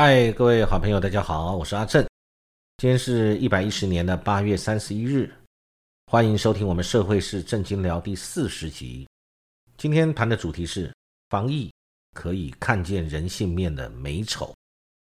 [0.00, 2.06] 嗨，各位好朋友，大家好，我是阿正。
[2.76, 5.28] 今天是一百一十年的八月三十一日，
[6.06, 9.08] 欢迎收听我们社会是正经聊第四十集。
[9.76, 10.94] 今天谈的主题是
[11.30, 11.68] 防疫
[12.12, 14.54] 可以看见人性面的美丑。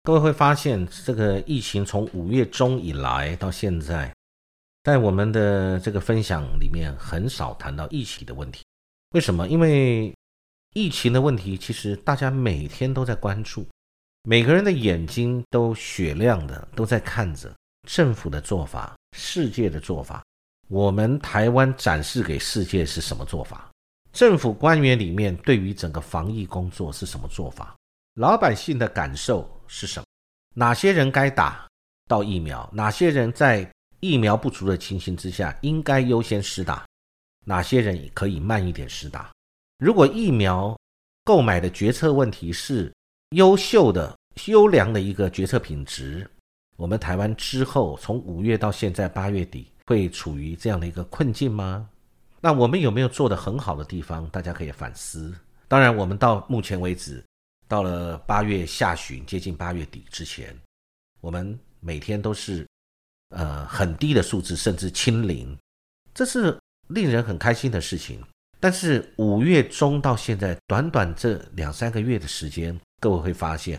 [0.04, 4.14] 各位会发现，这个疫情从五月中以来到现在，
[4.84, 8.66] 在我们的这个分享里面很少谈到疫情的问题。
[9.12, 9.48] 为什么？
[9.48, 10.14] 因为
[10.74, 13.66] 疫情的问题，其实大家每天都在关注，
[14.26, 17.54] 每个人的眼睛都雪亮的，都在看着
[17.86, 20.24] 政府的做法、世界的做法。
[20.70, 23.70] 我们台湾展示给世界是什么做法？
[24.14, 27.76] 政府官员里面对于整个防疫工作是什么做法？
[28.14, 30.06] 老百姓的感受是什么？
[30.56, 31.68] 哪些人该打
[32.08, 32.70] 到疫苗？
[32.72, 36.86] 哪些人在疫苗不足的情形之下应该优先施打？
[37.44, 39.34] 哪些人可以慢一点施打？
[39.80, 40.80] 如果疫苗
[41.26, 42.90] 购买的决策问题是
[43.34, 44.18] 优秀的、
[44.48, 46.30] 优良的一个决策品质，
[46.78, 51.90] 我们台湾之后从五月到现在八月底会处于这样的一个困境吗？
[52.40, 54.28] 那我们有没有做得很好的地方？
[54.30, 55.34] 大家可以反思。
[55.68, 57.24] 当然，我们到目前为止，
[57.68, 60.56] 到了八月下旬、接近八月底之前，
[61.22, 62.68] 我们每天都是
[63.30, 65.58] 呃很低的数字，甚至清零，
[66.14, 66.58] 这是。
[66.90, 68.22] 令人很开心的事情，
[68.60, 73.78] 但是五月中到现在短短这两三个月的时间，各位会发现，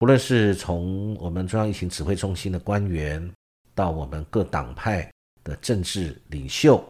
[0.00, 3.30] 无论是从我们中央疫情指挥中心的官员，
[3.74, 5.12] 到我们各党派
[5.44, 6.82] 的政治领袖，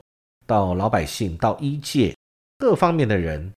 [0.46, 2.14] 到老百姓，到医界
[2.56, 3.52] 各方面的人，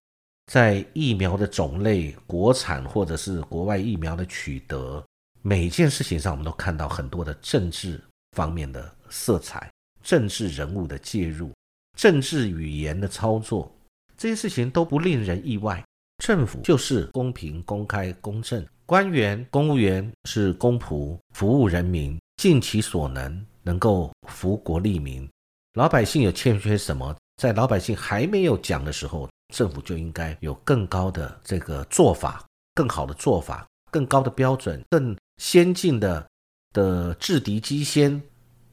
[0.46, 5.00] 在疫苗的种类、国产或者是国外疫苗的取得，
[5.40, 9.70] 每件事情上，我们都看到很多的政治方面的色彩，
[10.02, 11.52] 政治人物的介入。
[11.96, 13.72] 政治语言的操作，
[14.16, 15.80] 这些事情都不令人意外。
[16.20, 25.26] 政府就是公平、公开、公正，官员、公务员是公仆，服务人民，尽其所能，能够福国利民。
[25.74, 32.44] 老百姓有欠缺什么，在老百姓还没有讲的时候，政府就应该有更高的这个做法，
[32.74, 36.28] 更好的做法，更高的标准，更先进的
[36.74, 38.20] 的制敌机先，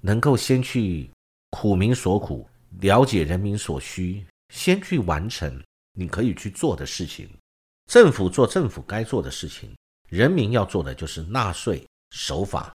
[0.01, 1.09] 能够先去
[1.51, 2.45] 苦民所苦。
[2.81, 5.63] 了解人民所需，先去完成
[5.97, 7.27] 你可以去做的事情。
[7.87, 9.75] 政府做政府该做的事情，
[10.09, 12.71] 人民要做的就是纳税守法，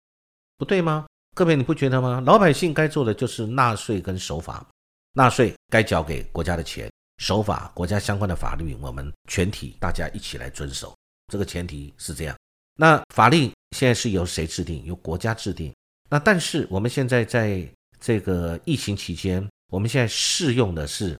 [0.56, 1.06] 不对吗？
[1.34, 2.22] 各位你不觉得吗？
[2.24, 4.66] 老百姓该做的就是纳税跟守法，
[5.14, 10.96] 纳税该交给国家的钱，守法国家相关的法律，我们全体大家一起来遵守。
[11.32, 12.36] 这个前提是这样。
[12.76, 14.84] 那法令现在是由谁制定？
[14.84, 15.74] 由国家制定。
[16.08, 17.68] 那但是我们现在在
[18.00, 19.46] 这个疫情期间。
[19.70, 21.14] 我们现在适用的是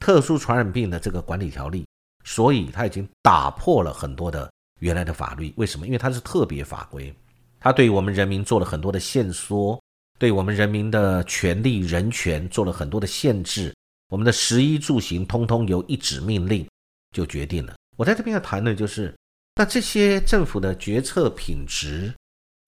[0.00, 1.86] 特殊传染病的这个管理条例，
[2.24, 5.52] 所以它已经打破了很多的原来的法律。
[5.56, 5.86] 为什么？
[5.86, 7.14] 因为它是特别法规，
[7.58, 9.80] 它对我们人民做了很多的限缩，
[10.18, 13.74] 对我们人民的权利人权做了很多的限制。
[14.08, 16.66] 我们的食衣住行通通由一纸命令
[17.12, 17.74] 就决定了。
[17.96, 19.14] 我在这边要谈的就是，
[19.54, 22.14] 那这些政府的决策品质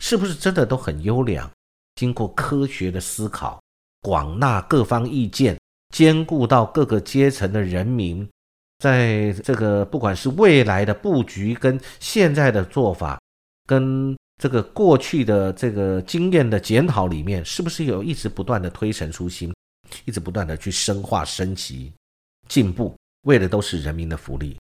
[0.03, 1.49] 是不是真的都很优良？
[1.95, 3.61] 经过科学的思考。
[4.01, 5.58] 广纳各方意见，
[5.99, 8.25] 兼顾到各个阶层的人民，
[8.79, 13.21] 在这个不管是未来的布局跟现在的做法，
[13.67, 19.53] 跟这个过去的这个经验的检讨里面，是不是有一直不断的推陈出新，
[20.05, 21.93] 一直不断的去深化升级
[22.47, 24.57] 进步，为的都是人民的福利。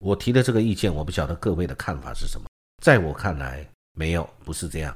[0.00, 2.46] 我提的这个意见，我不晓得各位的看法是什么。
[2.82, 4.94] 在我看来，没有，不是这样。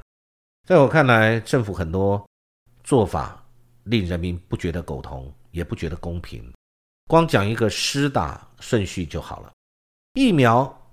[0.67, 2.23] 在我看来，政府很多
[2.83, 3.35] 做法。
[3.85, 6.51] 令人民不觉得苟同，也不觉得公平。
[7.07, 9.51] 光讲一个施打顺序就好了。
[10.13, 10.91] 疫苗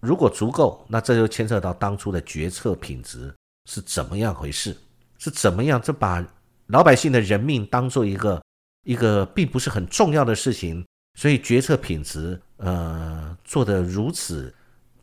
[0.00, 3.34] 如果足够，那这就牵涉到当初的决策品质
[3.68, 4.76] 是怎么样回事？
[5.18, 5.80] 是怎么样？
[5.82, 6.24] 这把
[6.66, 8.42] 老百姓的人命当做一个
[8.84, 10.86] 一个并不是很重要的事情，
[11.18, 14.54] 所以决策品质呃做得如此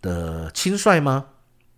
[0.02, 1.26] 的轻率吗？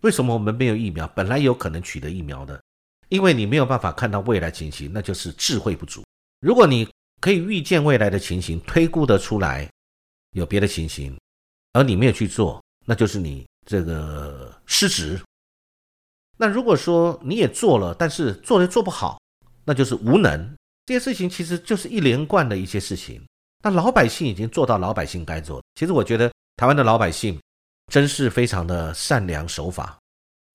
[0.01, 1.07] 为什么我们没有疫苗？
[1.15, 2.62] 本来有可能取得疫苗的。
[3.09, 6.03] 因为你没有办法看到未来情形，那就是智慧不足。
[6.42, 6.88] 如果你
[7.19, 9.69] 可以预见未来的情形，推估得出来
[10.31, 11.18] 有别的情形，
[11.74, 15.19] 而你没有去做，那就是你这个失职。
[16.38, 19.19] 那如果说你也做了，但是做的做不好，
[19.66, 20.56] 那就是无能。
[20.86, 23.22] 这些事情其实就是一连贯的一些事情。
[23.64, 25.64] 那老百姓已经做到老百姓该做的。
[25.75, 27.40] 其实我觉得台湾的老百姓
[27.92, 29.98] 真是非常的善良守法。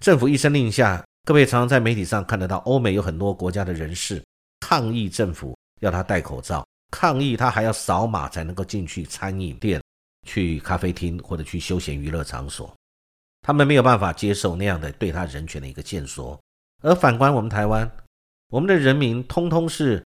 [0.02, 1.04] 政府一声令下。
[1.24, 4.20] 各位常常在媒体上看得到，欧美有很多国家的人士
[4.58, 9.82] 抗议政府要他戴口罩，抗议他还要扫码才能够进去餐饮店、
[10.26, 12.72] 去咖啡厅或者去休闲娱乐场所。
[13.42, 16.38] 他们没有办法接受那样的对他人权的一个限缩。
[16.82, 17.90] 而反观我们台湾，
[18.48, 20.04] 我们的人民通通是，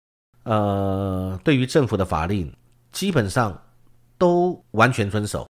[0.45, 2.51] 呃，对于政府的法令
[2.91, 3.57] 基本上
[4.17, 5.47] 都完全遵守。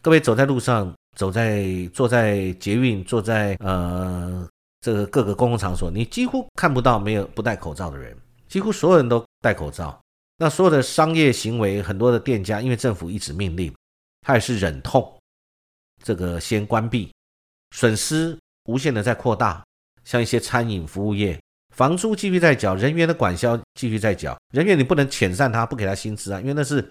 [0.00, 4.48] 各位走在路上，走在坐在捷运，坐在呃
[4.80, 8.16] 这个各个公共场所，你几乎看不到没有不戴口罩的人，
[8.48, 9.98] 几乎所有人都戴口罩。
[10.38, 13.74] 那所有的商业行为，很多的店家，因为政府一纸命令，
[14.22, 15.18] 他也是忍痛
[16.02, 17.12] 这个先关闭，
[17.72, 19.62] 损失无限的在扩大。
[20.04, 21.38] 像一些餐饮服务业，
[21.74, 26.88] 房租继续在缴，人员的管销继续在缴，人员你不能遣散他，不给他薪资啊，因为那是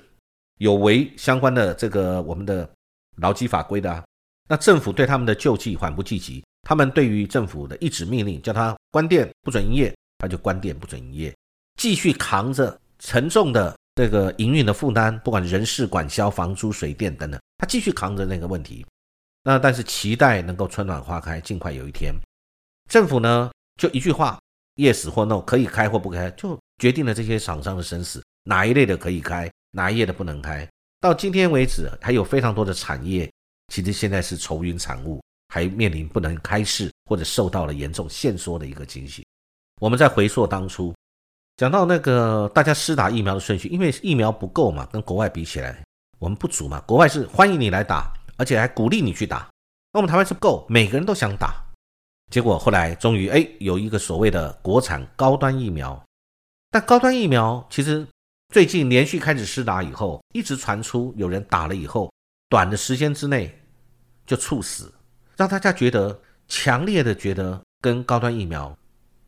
[0.59, 2.69] 有违相关的这个我们的
[3.15, 4.04] 劳基法规的啊。
[4.50, 11.36] 那政府对他们的救济缓不济急，他们对于政府的一纸命令，叫他关店不准营业，他就关店不准营业，
[11.77, 18.85] 继续扛着沉重的这个营运的负担，不管人事管销、房租、水电等等，他继续扛着那个问题。
[19.44, 22.13] 那但是期待能够春暖花开，尽快有一天。
[22.89, 24.39] 政府呢，就一句话
[24.75, 30.68] ，yes 或 no，可以开或不开，就决定了这些厂商的生死，哪一类的可以开，哪一类的不能开。
[31.00, 33.31] 到今天为止，还有非常多的产业，
[33.71, 39.23] 其实现在是愁云惨雾，还面临不能开市或者受到了严重限缩的一个情形。
[39.80, 40.94] 我们在回溯当初，
[41.57, 45.83] 讲到那个大家施打疫苗的顺序，因为疫苗不够嘛，跟国外比起来，
[46.19, 46.80] 我们不足嘛。
[46.81, 49.50] 国外是欢迎你来打，而且还鼓励你去打，
[49.92, 51.56] 那我们台湾是不够，每个人都想打。
[52.31, 56.00] 结果后来终于哎有一个所谓的国产高端疫苗，
[56.69, 58.06] 但高端疫苗其实
[58.54, 62.13] 最近连续开始施打以后，一直传出有人打了以后，
[62.50, 63.59] 短的时间之内
[64.27, 64.94] 就猝死，
[65.36, 68.77] 让大家觉得强烈的觉得跟高端疫苗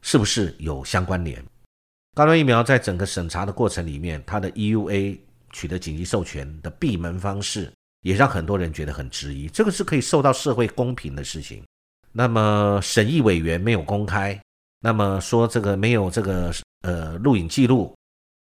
[0.04, 1.44] 是不是有相关联？
[2.20, 5.18] 高端疫苗在整个审查的过程里面，它的 EUA
[5.54, 7.72] 取得紧急授权的闭门方式，
[8.02, 11.64] 也让很多人觉得很质疑，这个是可以受到社会公平的事情。
[12.12, 14.38] 那么审议委员没有公开，
[14.82, 17.96] 那么说这个没有这个呃录影记录，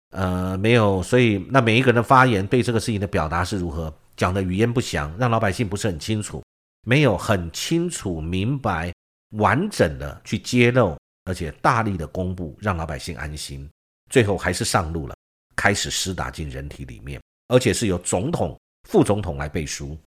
[0.09, 6.43] 呃没有，所以那每一个人的发言对这个事情的表达是如何讲的语言不详，让老百姓不是很清楚，
[6.85, 8.91] 没有很清楚明白
[9.37, 13.69] 完整的去揭露，而且大力的公布，让老百姓安心，
[14.09, 15.15] 最后还是上路了，
[15.55, 18.59] 开始施打进人体里面，而且是由总统、
[18.89, 19.97] 副总统来背书，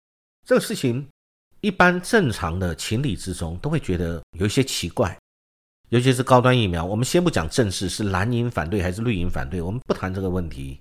[0.46, 1.06] 这个事情。
[1.60, 5.18] 一般正常的情理之中，都会觉得有一些奇怪，
[5.88, 6.84] 尤其是高端疫苗。
[6.84, 10.78] 我们先不讲正式是蓝营反对还是绿营反对，我们不谈这个问题。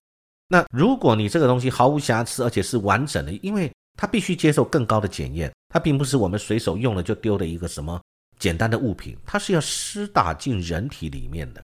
[0.49, 7.97] 那如果你这个东西毫无瑕疵，而且是完整的，因为它必须接受更高的检验，它并不是我们随手用了就丢的一个什么
[8.43, 11.63] 简单的物品，它是要施打进人体里面的。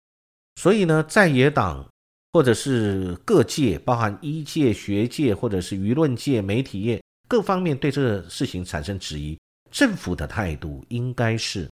[0.55, 1.85] 所以呢，在野党
[2.33, 7.03] 或者是各界，包含医界、学界，或者是舆论界、媒体业。
[7.27, 9.37] 各方面对这个事情产生质疑，
[9.73, 11.69] 政府的态度应该是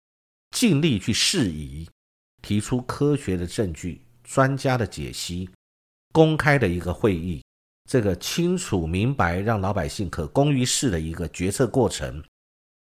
[0.51, 1.89] 尽力去释疑，
[2.43, 5.49] 提出科学的证据、专家的解析，
[6.13, 7.43] 公开的一个会议，
[7.89, 12.23] 这个清楚明白，让老百姓可公于世的一个决策过程。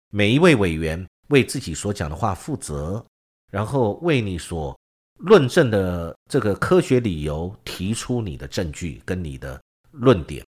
[0.09, 3.03] 每一位委员为自己所讲的话负责，
[3.51, 4.77] 然后为你所
[5.21, 9.59] 论证的这个科学理由提出你的证据跟你的
[9.91, 10.45] 论点。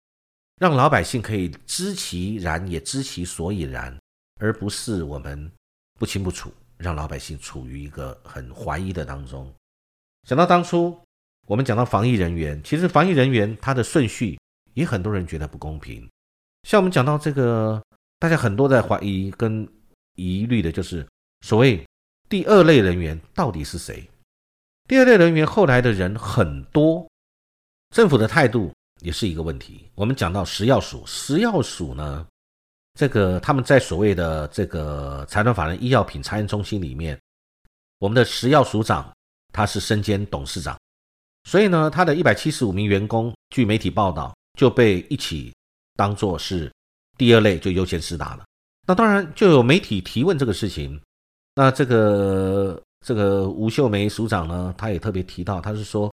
[0.62, 3.98] 让老百姓可以知其然，也知其所以然，
[4.40, 5.52] 而不是我们
[6.00, 9.52] 不清不楚，让老百姓处于一个很怀疑的当中。
[10.28, 10.98] 想到当初
[11.48, 14.40] 我们讲到防疫人员，其实防疫人员他的顺序
[14.76, 16.08] 也很多人觉得不公平。
[16.64, 17.84] 像我们讲到这个，
[18.20, 19.68] 大家很多在怀疑跟
[20.16, 21.08] 疑虑的就是
[21.42, 21.86] 所谓
[22.30, 24.08] 第二类人员到底是谁？
[24.88, 27.10] 第二类人员后来的人很多，
[27.90, 28.72] 政府的态度。
[29.02, 29.90] 也是一个问题。
[29.96, 32.26] 我们讲到食药署，食药署呢，
[32.94, 37.20] 这个他们在所谓的这个财团法人医药品查验中心里面，
[37.98, 39.14] 我们的食药署长
[39.52, 40.80] 他是身兼董事长，
[41.44, 45.54] 所以呢，他的一百七十五名员工，据媒体报道就被一起
[45.96, 46.72] 当做是
[47.18, 48.46] 第二类，就优先施打了。
[48.86, 51.00] 那当然就有媒体提问这个事情，
[51.56, 56.14] 那这个这个吴秀梅署长呢，他也特别提到，他是说，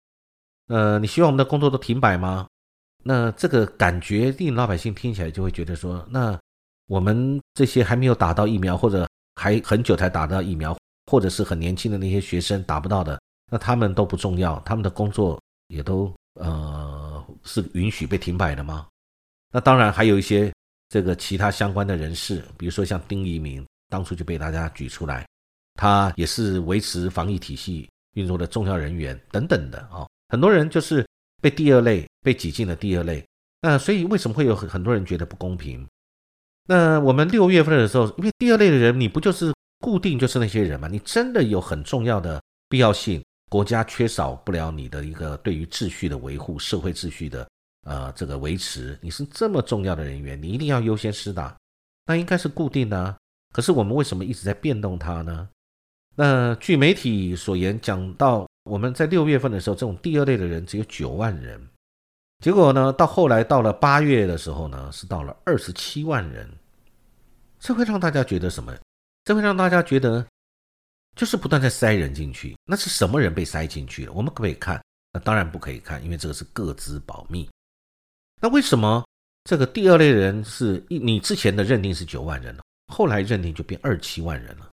[0.68, 2.48] 呃，你希望我们的工作都停摆吗？
[3.04, 6.38] 那这个感觉令老百姓听起来就会觉得说，那
[6.88, 13.20] 我们这些还没有打到疫苗，或者还很久才打到疫苗，或者是很年轻的那些学生打不到的，
[13.52, 18.86] 那他们都不重要，他们的工作也都呃是允许被停摆的吗？
[19.52, 20.54] 那当然还有一些
[20.90, 25.26] 这个其他相关的人士，比如说像丁一鸣，当初就被大家举出来，
[25.76, 31.06] 他也是维持防疫体系运作的重要人员等等的啊，很多人就是。
[31.42, 33.26] 被第二类被挤进了第二类，
[33.62, 35.88] 那所以为什么会有很很多人觉得不公平？
[36.68, 40.90] 那我们六月份的时候，因为第二类的人，你不就是固定就是那些人吗？
[40.90, 47.50] 你真的有很重要的必要性，国家缺少不了你的一个对于秩序的维护、社会秩序的
[47.86, 51.56] 呃这个维持，你是这么重要的人员，你一定要优先施打，
[52.06, 53.16] 那应该是固定的。
[53.52, 55.50] 可是我们为什么一直在变动它呢？
[56.16, 61.60] 那据媒体所言，讲到我们在六月份的时候，这种第二类的人只有九万人。
[62.44, 62.94] 结果呢？
[62.94, 66.50] 到后来到了八月的时候呢，是到了二十七万人。
[67.60, 68.74] 这会让大家觉得什么？
[69.26, 70.26] 这会让大家觉得，
[71.18, 72.56] 就是不断在塞人进去。
[72.66, 74.14] 那是什么人被塞进去了？
[74.14, 74.82] 我们可不可以看？
[75.12, 77.50] 那当然不可以看，因为这个是各自保密。
[78.40, 79.06] 那为什么
[79.44, 80.98] 这个第二类人是一？
[80.98, 84.70] 你之前的认定是九万人了，后来认定就变二七万人了。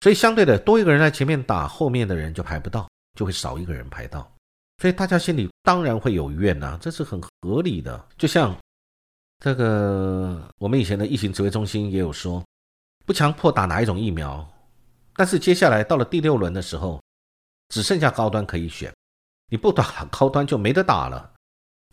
[0.00, 4.30] 所以相对的，多一个人在前面打，后面的人就排不到，就会少一个人排到。
[4.82, 8.06] 所以大家心里当然会有怨呐，这是很合理的。
[8.18, 8.56] 就像
[9.38, 12.44] 这个，我们以前的疫情指挥中心也有说，
[13.06, 14.46] 不强迫打哪一种疫苗，
[15.16, 17.02] 但是接下来到了第六轮的时候，
[17.70, 18.94] 只剩下高端可以选，
[19.48, 21.33] 你不打高端就没得打了。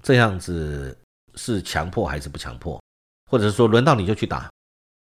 [0.01, 0.97] 这样子
[1.35, 2.81] 是强迫还是不强迫？
[3.29, 4.51] 或者是说轮到你就去打？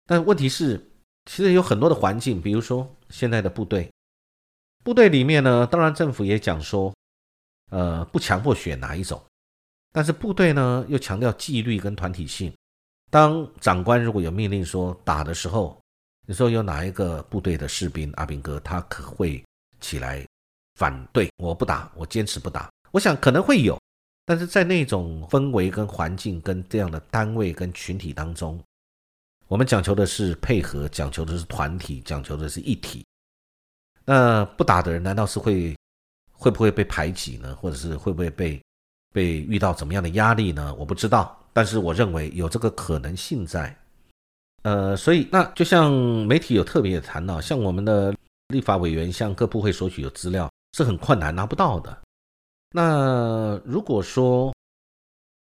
[0.05, 0.77] 但问题是，
[1.25, 3.91] 其实有很多的环境，比如说现在的部队，
[4.83, 6.93] 部队里面呢，当然政府也讲说。
[7.71, 9.19] 呃，不强迫选哪一种，
[9.91, 12.53] 但是部队呢又强调纪律跟团体性。
[13.09, 15.81] 当长官如果有命令说打的时候，
[16.27, 19.43] 你说有哪一个部队的士兵阿兵哥，他可会
[19.81, 20.23] 起来
[20.75, 21.27] 反对？
[21.37, 22.69] 我不打，我坚持不打。
[22.91, 23.81] 我想可能会有，
[24.25, 28.59] 但是在那种氛围跟环境跟这样的单位跟群体当中，
[29.47, 33.05] 我们讲求的是配合，讲求的是团体，讲求的是一体。
[34.03, 35.75] 那不打的人难道是会？
[36.37, 37.55] 会不会被排挤呢？
[37.55, 38.61] 或者是会不会被
[39.13, 40.75] 被遇到怎么样的压力呢？
[40.75, 43.73] 我不知道，但是我认为有这个可能性在。
[44.63, 45.93] 呃，所以那就像
[46.27, 48.13] 媒体有特别谈到，像我们的
[48.49, 52.01] 立法委员向各部会索取的资料是很困难拿不到的。
[52.71, 54.53] 那如果说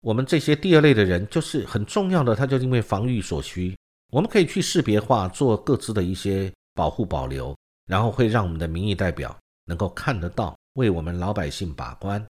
[0.02, 3.78] 我们这些第二类的人就是很重要的，他就因为防御所需，
[4.12, 10.56] 我们可以去识别化做各自的一些保护保留，然后会让我们的民意代表能够看得到。
[10.76, 12.26] 为我们老百姓把关，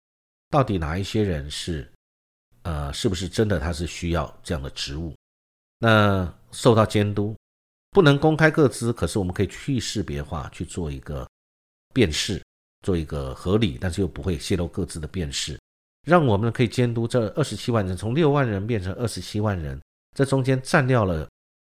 [0.50, 1.90] 到底哪一些人是，
[2.64, 5.14] 呃，是不是真的他是需要这样的职务？
[5.78, 7.34] 那受到监督，
[7.92, 11.26] 不能公开各资，可是我们可以去识别化去做一个
[11.94, 12.42] 辨识，
[12.86, 15.58] 做一个合理，但是又不会泄露各自的辨识，
[16.06, 19.80] 让我们可以监督这二十七万人从六万人变成二十七万人，
[20.14, 21.28] 这中间占掉了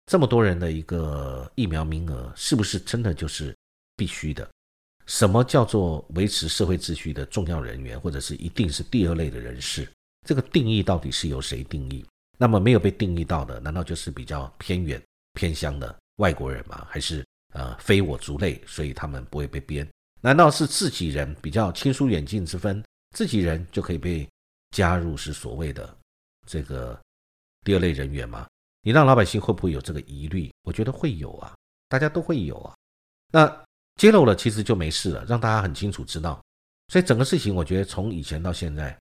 [0.07, 3.53] 这么多人的一个疫苗名额，是不是真的就是
[3.97, 4.49] 必须的？
[5.07, 9.91] 什么叫做维持社会秩序的重要人员，或者是一定是第二类的人士？
[10.25, 12.07] 这个定义到底是由谁定义？
[12.39, 15.03] 那么没有被定义到的，难道就是比较偏远、
[15.35, 16.87] 偏乡的外国人吗？
[16.89, 19.85] 还是呃非我族类，所以他们不会被编？
[20.21, 22.83] 难道是自己人比较亲疏远近之分，
[23.17, 24.29] 自己人就可以被
[24.71, 25.97] 加入是所谓的
[26.47, 26.99] 这个
[27.65, 28.47] 第二类人员吗？
[28.83, 30.51] 你让老百姓会不会有这个疑虑？
[30.63, 31.55] 我觉得会有啊，
[31.89, 32.75] 大家都会有啊。
[33.33, 33.65] 那。
[33.97, 36.43] 揭露了，其实就没事了，让大家很清楚知道。
[36.89, 38.99] 所以整个事情，我觉得从以前到现在，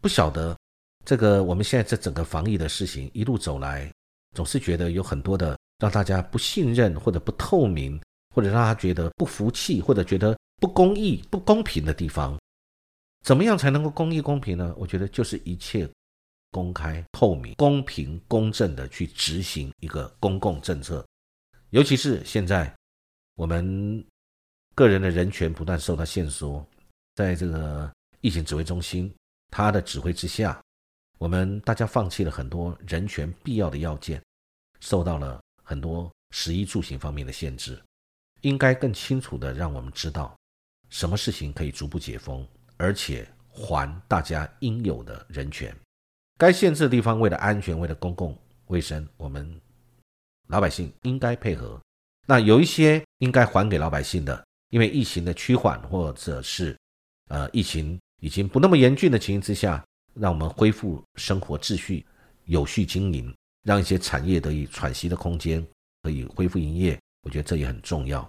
[0.00, 0.56] 不晓得
[1.04, 3.92] 这个我们现在这整个防疫的事情一路走来，
[4.36, 8.00] 总是觉得有很多的让大家不信任或者不透明，
[8.32, 12.38] 或者让他觉得不服气，或者觉得不公义、不公平的地方。
[13.24, 14.74] 怎么样才能够公义公平呢？
[14.78, 15.88] 我觉得就是一切
[16.50, 21.06] 公开、透明、公平、公正的去执行一个公共政策，
[21.70, 22.74] 尤其是现在
[23.34, 24.04] 我们。
[24.74, 26.64] 个人的人权不断受到限缩，
[27.16, 29.12] 在这个疫情指挥中心
[29.50, 30.62] 他的指挥之下，
[31.18, 34.22] 我们大家放弃了很多人权必要的要件，
[34.78, 37.76] 受到了很多食衣住行方面的限制。
[38.42, 40.37] 应该更清楚的让我们知道，
[40.90, 45.74] 什么事情可以逐步解封，而且还大家应有的人权。
[46.36, 49.60] 该限制的地方，为了安全，为了公共卫生，我们
[50.48, 51.80] 老百姓应该配合。
[52.26, 54.44] 那有一些应该还给老百姓的。
[54.70, 56.76] 因为疫情的趋缓，或者是
[57.28, 62.04] 呃疫情已经不那么严峻的情形之下，让我们恢复生活秩序、
[62.44, 65.66] 有序经营，让一些产业得以喘息的空间，
[66.02, 68.28] 可以恢复营业，我觉得这也很重要。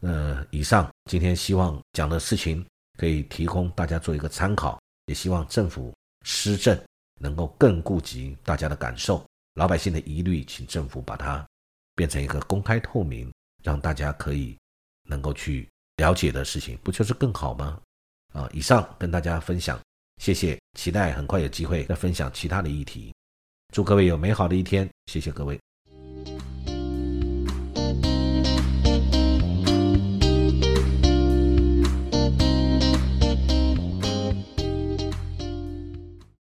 [0.00, 2.64] 呃，以上今天希望讲的事情
[2.96, 6.78] 可以提供大家做一个参考，也希望政府施政
[7.20, 9.24] 能够更顾及大家的感受，
[9.54, 11.46] 老百姓的疑虑，请政府把它
[11.94, 14.56] 变成一个公开透明，让大家可以。
[15.10, 17.80] 能够去了解的事情，不就是更好吗？
[18.34, 19.80] 啊，以上跟大家分享，
[20.18, 23.10] 谢谢，期待很快有机会再分享其他的议题。
[23.72, 25.58] 祝各位有美好的一天，谢谢各位。